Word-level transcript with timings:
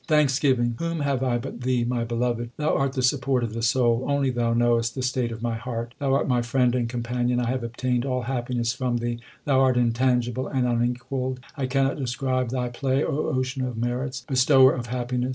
Thanksgiving: 0.07 0.77
Whom 0.79 1.01
have 1.01 1.21
I 1.21 1.37
but 1.37 1.61
Thee, 1.61 1.83
My 1.83 2.03
Beloved? 2.03 2.49
Thou 2.57 2.75
art 2.75 2.93
the 2.93 3.03
support 3.03 3.43
of 3.43 3.53
the 3.53 3.61
soul. 3.61 4.03
Only 4.07 4.31
Thou 4.31 4.53
knowest 4.55 4.95
the 4.95 5.03
state 5.03 5.31
of 5.31 5.43
my 5.43 5.53
heart; 5.57 5.93
Thou 5.99 6.15
art 6.15 6.27
my 6.27 6.41
friend 6.41 6.73
and 6.73 6.89
companion. 6.89 7.37
1 7.37 7.45
have 7.47 7.61
obtained 7.63 8.03
all 8.03 8.23
happiness 8.23 8.73
from 8.73 8.97
Thee; 8.97 9.19
Thou 9.45 9.59
art 9.59 9.77
in 9.77 9.93
tangible 9.93 10.47
and 10.47 10.65
unequalled. 10.65 11.39
I 11.55 11.67
cannot 11.67 11.97
describe 11.99 12.49
Thy 12.49 12.69
play, 12.69 13.03
O 13.03 13.27
ocean 13.29 13.61
of 13.63 13.77
merits, 13.77 14.21
Bestower 14.27 14.73
of 14.73 14.87
happiness. 14.87 15.29